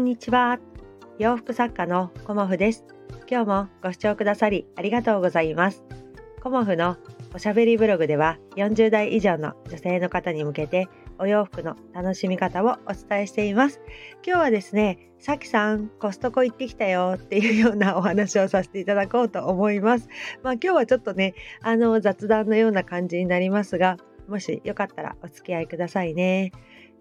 [0.00, 0.58] んにちは。
[1.18, 2.86] 洋服作家のコモフです。
[3.30, 5.84] 今日もご視聴くださりありがとうございます。
[6.42, 6.96] コモフの
[7.34, 10.88] おしゃべりブログでは40代以上の女性の方に向けて
[11.18, 13.82] お洋服の楽しみ方をお伝えしています。
[14.26, 17.16] 今日はですねさきさんコストコ行ってきたよ。
[17.16, 20.08] っていうようなお話をさせていただこうと思います。
[20.42, 23.98] まあ今日はちょっとねあの雑談のような感じになりますが
[24.28, 26.52] もしよかったらお付き合いくださいね。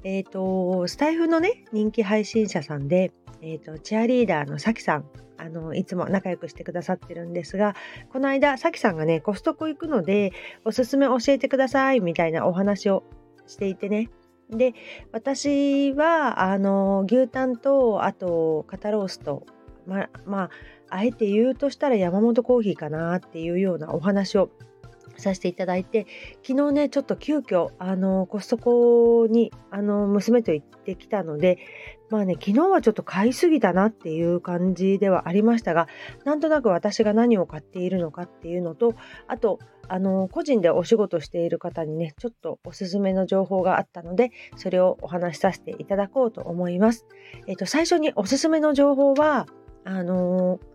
[0.04, 5.06] えっ、ー、と、スタイフのね、人気配信者さんで、えっ、ー、と、チアリーダーのさきさん、
[5.38, 7.76] あの、いつも仲良くしてくださってるんですが、
[8.12, 10.32] この間、さきさんがね、コストコ行くので、
[10.66, 13.04] おすすめ教えてください、みたいなお話を
[13.48, 14.10] していてね。
[14.50, 14.74] で、
[15.12, 19.46] 私は、あの、牛タンと、あと、肩ロースト、
[19.86, 20.50] ま、まあ、
[20.90, 24.50] あえて言うとしたら山本コーヒーかなっていうようなお話を
[25.18, 26.08] させていただいて
[26.46, 31.58] 昨日ねちょっと急遽あのコストコにあの娘と行ってきたので
[32.10, 35.88] まあね昨日はちょっと買いすぎたなっていう感じではありましたが
[36.26, 38.96] なんとなく私が何を買っているのかっていうのと
[39.28, 47.08] あとあの個人でお仕事している方にねちょっとおすすめの情報があったのでそれをお話しさせていただこうと思います。
[47.48, 49.48] えっと最初におすすめの情報は
[49.84, 50.69] あのー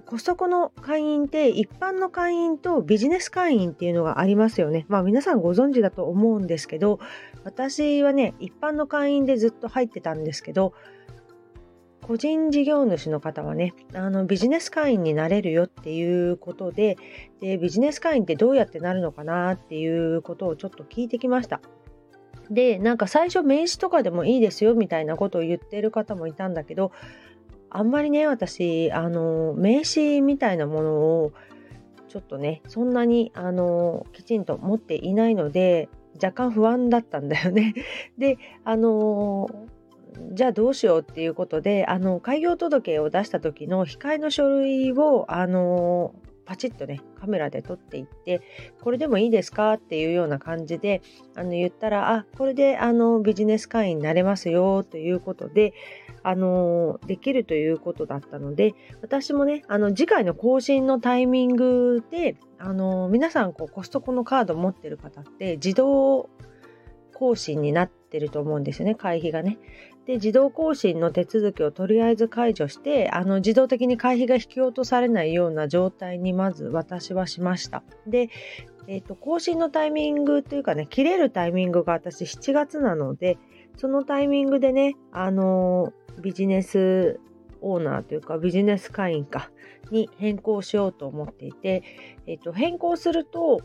[0.00, 4.86] コストコの会員って一般の会員とビジネス会員っていうのがありますよね。
[4.88, 6.98] まあ皆さんご存知だと思うんですけど
[7.44, 10.74] 私はね一般の会員でずっと入ってたんですけど
[12.02, 16.96] 個人事業主の方はねあのビジネス会員になれるよっていうことで
[17.40, 21.60] でビジネス会員ってどうやってなるのかなっていうことをちょっと聞いてきました。
[22.50, 26.92] でなんか最初名刺とかでもいいですよみたいなことを言ってる方もいたんだけど
[27.74, 31.32] あんまりね私あの名刺みたいなものを
[32.08, 35.88] ちょっとねそんなにあのきちんと持っていないので
[36.22, 37.74] 若干不安だったんだよね。
[38.16, 39.50] であの
[40.32, 48.40] じゃあどうしようっていうことであの開業届を出した時の控えの書類をあのパチッとねカメラで撮っていって
[48.82, 51.02] これでもいいですかっていうような感じで
[51.34, 55.72] あの言ったらあこれであのビジネス会員になれますよということで
[56.24, 66.30] あのできるということだったので私もねあの次回の更新のタイミングであの皆さんこうコストコのカード持ってる方って自動
[67.12, 69.58] 更新になってると思うんですよね会費がね。
[70.06, 77.82] で自動更新の手続きをとりあえず解除してあの自動的に会費が引き落とされないような状態にまず私はしました。
[78.06, 78.28] で、
[78.86, 83.38] えーと、更新のタイミングというかね切れるタイミングが私7月なので
[83.76, 87.20] そのタイミングでねあのビジネス
[87.60, 89.50] オーナーというかビジネス会員か
[89.90, 91.82] に変更しようと思っていて、
[92.26, 93.60] えっと、変更すると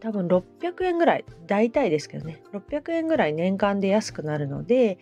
[0.00, 4.98] 多分600円ぐらい大体ですけどね600円ぐらい年間で安くなるので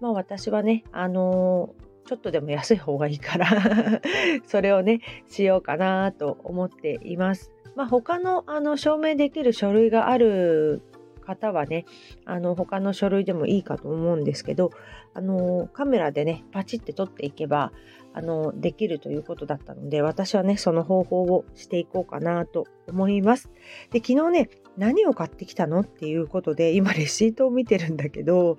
[0.00, 3.48] まあ私はねあのー、ちょっとでも安い方がいいから
[4.46, 7.50] それをねしようかなと思っています。
[7.74, 10.80] まあ、他のあの証明できる書類がある
[11.24, 11.86] 方はね
[12.24, 14.70] あの他の書類でもいいかと思うんですけど
[15.14, 17.72] あのカメラでねパチって撮っていけば
[18.12, 23.50] あのできるということだったので私はねその方法をしていこうかなと思います。
[23.90, 28.58] で昨日ね何を買ってきたのっていうことで今レシートを見てるんだけど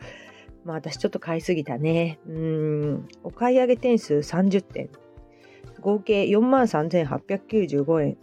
[0.65, 2.19] まあ私ちょっと買いすぎたね。
[2.27, 4.89] うん、お買い上げ点数30点。
[5.79, 8.17] 合計43,895円。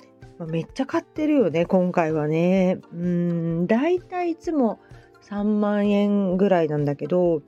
[0.46, 2.80] めっちゃ買ってるよね、今回はね。
[2.92, 4.80] うん、だいたいいつも
[5.22, 7.42] 3万円ぐらいなんだけど、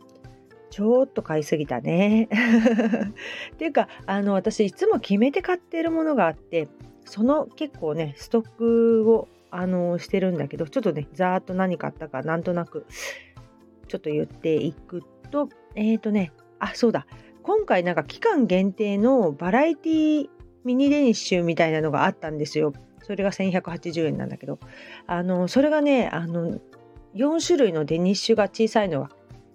[0.71, 2.25] ちょっと買いすぎたね。
[2.25, 2.29] っ
[3.59, 6.69] ていうか、あの、私いつも決めて買ってるものがあって、
[7.05, 12.87] その結構ね、ストックを、あの、してるんだけど、ちょっとね、ざーっと何買ったか、なんとなく、
[13.87, 17.07] ちょっと言っていくと、えっ、ー、とね、あ、そうだ。
[17.45, 20.29] 今回なんか期間限定のバラエティ
[20.65, 22.73] ミニデニッシュみたいなのがあったんですよ。
[23.03, 24.59] それが1180円なんだけど、
[25.07, 26.59] あの、それがね、あの、
[27.15, 29.11] 4種類のデニッシュが小さいのが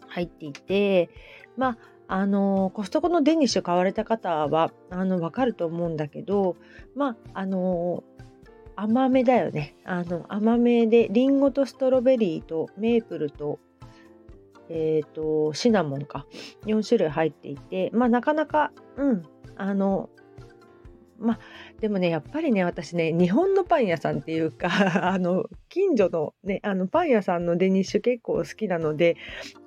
[0.08, 1.10] 入っていて、
[1.58, 6.56] まあ、あの、コストコのデニッシュ買われた方は、あの、わかると思うんだけど、
[6.96, 8.04] まあ、あの、
[8.76, 9.76] 甘めだよね。
[9.84, 13.60] あの、甘めで、リンゴとストロベリーとメープルと、
[14.70, 16.26] え、ー、と、シナモンか、
[16.66, 19.24] 4種類入っていて、まあ、なかなか、うん、
[19.58, 20.10] あの、
[21.20, 21.40] まあ
[21.80, 24.70] でもねやっぱりね私ね日本のパン屋さんっていうか
[25.12, 29.18] あの近所のねあのパン屋さんのデニッシュ結構好きなので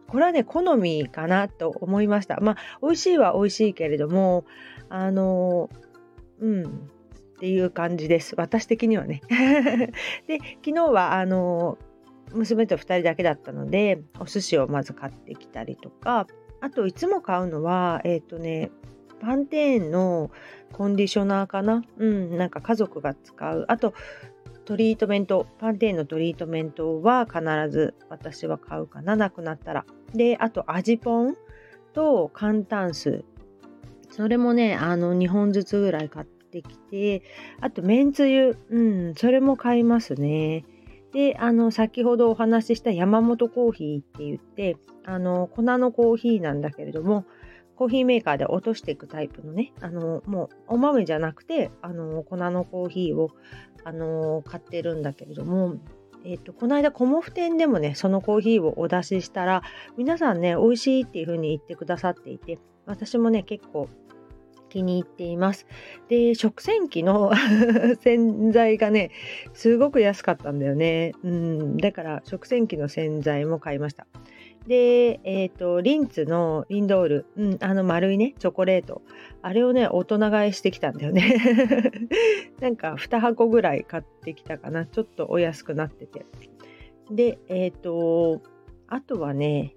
[0.08, 2.38] これはね好みかなと思いました。
[2.40, 4.44] まあ美味しいは美味しいけれども
[4.88, 5.70] あの
[6.40, 6.68] うんっ
[7.40, 8.34] ていう感じです。
[8.36, 9.22] 私的にはね。
[10.28, 11.78] で昨日はあの
[12.32, 16.26] 娘と2人だけだったのでお寿司をまず買ってきたりとか
[16.60, 18.70] あといつも買うのはえっ、ー、とね
[19.22, 20.30] パンテーンの
[20.72, 21.84] コンディショナーかな？
[21.96, 23.64] うんなんか家族が使う。
[23.68, 23.94] あと
[24.64, 27.40] トリートメントパンテーンのトリートメントは必
[27.70, 29.86] ず私は買うかななくなったら。
[30.14, 31.36] であと味ポン
[31.92, 33.24] と寒炭水
[34.10, 37.22] それもねあの2本ずつぐらい買ってきて
[37.60, 38.56] あとめんつゆ。
[38.70, 40.64] うんそれも買いますね。
[41.12, 47.26] であの先ほどお話しした山本コーヒーって言ってあの粉のコーヒーなんだけれども
[47.82, 53.32] コーヒーメーカーで落としていくタイプのねあのもうお豆じゃなくてあの粉のコーヒーを
[53.82, 55.74] あの買ってるんだけれども
[56.24, 59.64] えっ、とこの間コモフ店でもねそのコーヒーをお出ししたら
[59.96, 63.88] 皆さんね美味しいっていう風に言ってくださっていて私もね結構
[64.68, 65.66] 気に入っています。
[66.08, 67.30] で、食洗機の
[68.00, 69.10] 洗剤がね、
[69.52, 71.12] すごく安かったんだよね。
[71.22, 74.06] うん、だから食洗機の洗剤も買いました。
[74.66, 79.02] で、えっ、ー、と、リンツのリンドール、うん、あの丸いね、チョコレート。
[79.42, 81.34] あれをね、大人買いしてきたんだよね。
[82.60, 84.86] なんか2箱ぐらい買ってきたかな。
[84.86, 86.24] ちょっとお安くなってて。
[87.10, 88.40] で、えっ、ー、と、
[88.86, 89.74] あとはね、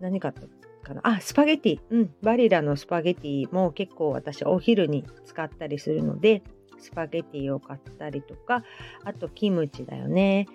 [0.00, 0.42] 何買った
[0.86, 1.80] かなあ、スパゲティ。
[1.90, 2.14] うん。
[2.22, 6.42] バリラのスパゲティも結構私お昼に使ったりするので、
[6.78, 8.62] スパゲティを買ったりとか、
[9.04, 10.46] あとキムチだよね。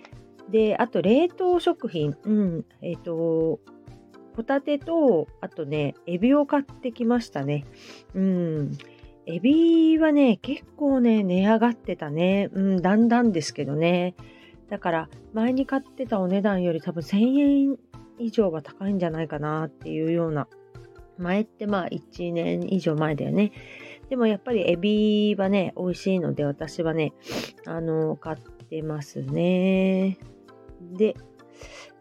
[0.50, 2.16] で、あと冷凍食品。
[2.24, 2.66] うん。
[2.82, 3.60] えっ、ー、と、
[4.36, 7.66] ホタテと、あとね、エビを買ってきましたね。
[8.14, 8.78] うん。
[9.26, 12.50] エビはね、結構ね、値上がってたね。
[12.54, 14.16] うん、だんだんですけどね。
[14.70, 17.78] だから、前に買ってたお値段より多分1000円
[18.20, 20.48] 以上は高いんじゃないかなっていうような
[21.18, 23.52] 前ってまあ1年以上前だよね。
[24.10, 27.14] でもやっぱりエビはね、美味しいので私はね、
[27.66, 28.38] あの、買っ
[28.72, 30.18] てますね。
[30.94, 31.16] で、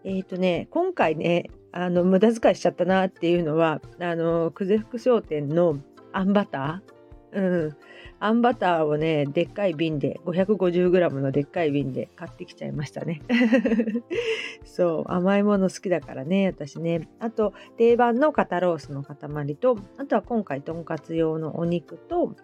[0.05, 5.77] えっ、ー、とね、今回ね、あの、無駄遣いしちゃったなっていうのは、あの、久世福商店の
[6.13, 7.01] あんバター？
[7.33, 7.77] うん。
[8.23, 13.23] あんバターをね、でっかい瓶で、550g のでっかい瓶で買ってきちゃいましたね。
[14.65, 17.09] そう、甘いもの好きだからね、私ね。
[17.19, 22.35] あと、定番の肩ロースの塊と、あとは今回、とんかつ用のお肉と、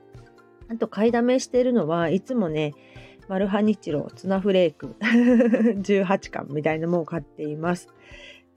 [0.69, 2.73] あと、買いだめしてるのはいつもね、
[3.29, 4.95] マルハニチロツナフレーク
[5.83, 7.89] 18巻みたいなものを買っています。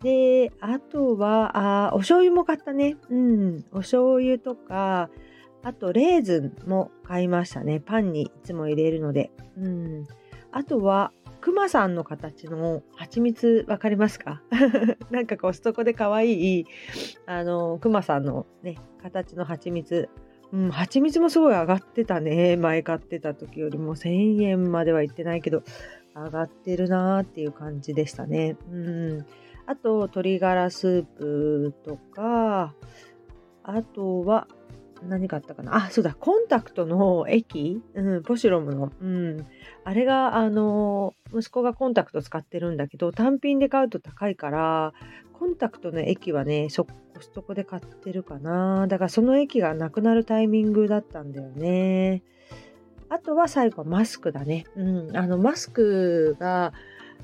[0.01, 2.95] で、あとは、あお醤油も買ったね。
[3.09, 3.65] うん。
[3.71, 5.09] お醤油とか、
[5.61, 7.81] あと、レーズンも買いましたね。
[7.81, 9.31] パンにいつも入れるので。
[9.57, 10.07] うん。
[10.51, 11.11] あとは、
[11.41, 14.41] クマさんの形の蜂蜜わかりますか？
[15.11, 16.65] なんかコストコで可愛い、
[17.25, 20.09] あの、クマさんのね、形の蜂蜜。
[20.51, 22.57] うん、蜂蜜もすごい上がってたね。
[22.57, 25.63] 前買ってた時よりも1000円まではいってないけど、
[26.15, 28.57] 上がってるなーっていう感じでしたね。
[28.71, 29.25] うん。
[29.67, 32.73] あと、鶏ガラスープとか、
[33.63, 34.47] あとは、
[35.03, 35.75] 何があったかな？
[35.75, 39.47] あ、そうだ、コンタクトの液、うん、ポシュロムの、うん、
[39.83, 44.93] あれが、あの、息子がコンタクト使ってるんだけど、単品で買うと高いから、
[45.33, 46.91] コンタクトの液はね、そコ
[47.21, 48.87] ストコで買ってるかな。
[48.87, 52.23] だからその液がなくなるタイミングだったんだよね。
[53.07, 54.65] あとは最後マスクだね。
[54.75, 56.73] うん、あの、マスクが、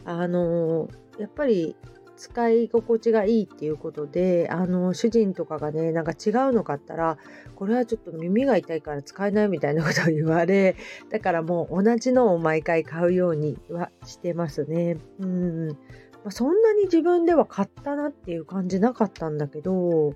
[0.04, 0.90] あの、
[1.20, 1.76] やっぱり
[2.18, 7.18] 使い心地がいいっていうことであの主人とかがねなんか違うの買ったら
[7.56, 10.76] これはちょっと耳が痛いから使えないみたいなことを言われ
[11.10, 14.98] だからもう同じのを毎回買うようにはしてますね。
[15.20, 20.14] うんまあ、そんなに自分では買ったなっていう感じなかったんだけど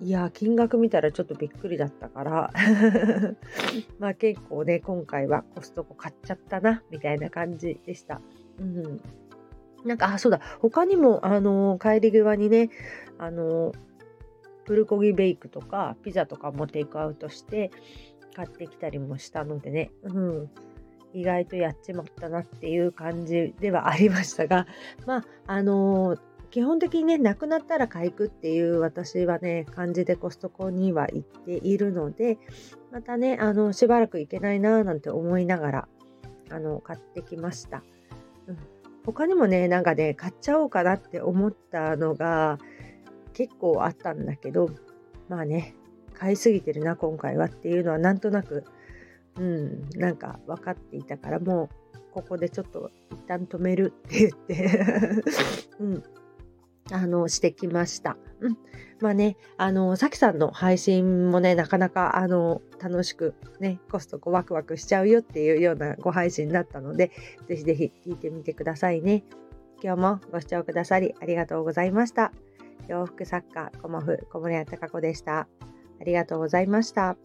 [0.00, 2.50] いや金額見たらちょっとびっくりだったから
[3.98, 8.20] まあ結構ね今回はコストコ買っちゃったなみたいな感じでした。
[8.60, 9.00] うん
[9.84, 12.70] なんか、あ、そうだ、他にも、あの帰り際にね、
[13.18, 13.72] あの
[14.64, 17.70] プルコギベイクとか、ピザとかもテイクアウトして
[18.34, 20.50] 買ってきたりもしたのでね、うん、
[21.12, 24.66] 意外とやっちまったなっていう感じではありましたが、
[25.06, 26.16] まあ、あの
[26.50, 32.38] 基本的にね、なくなったら買いくっていう私はね、感じでコストコには行っているので、
[32.92, 35.88] またね、あの、しばらく行けないなぁなんて思いながら、
[36.50, 37.82] あの、買ってきました。
[38.46, 38.73] うん。
[39.04, 42.58] 他にもね、なんかね、買っちゃおうかなって思ったのが
[43.34, 44.70] 結構あったんだけど、
[45.28, 45.74] まあね、
[46.14, 48.64] 買いすぎてるな、今回はっていうのはなんとなく、
[49.36, 55.22] うん、なんか分かっていたから、もうここでちょっと一旦止めるって言って。
[55.80, 56.02] うん、
[56.90, 58.16] あの、してきました。
[58.40, 58.58] うん。
[59.00, 67.10] まあね、あの、さきさんの配信もね、なかなか、あの、楽しくね、コストコワクワクしちゃうよっていうようなご配信だったので、
[67.48, 69.24] ぜひぜひ聞いてみてくださいね。
[69.82, 72.32] 今日もご視聴くださりありがとうございました。
[72.88, 75.48] 洋服作家コモフ小森屋隆子でした。
[76.00, 77.16] ありがとうございました。